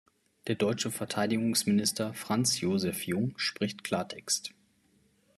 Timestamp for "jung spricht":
3.05-3.83